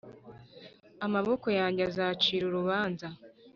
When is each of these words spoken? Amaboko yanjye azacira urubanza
Amaboko 1.05 1.47
yanjye 1.59 1.81
azacira 1.89 2.43
urubanza 2.45 3.07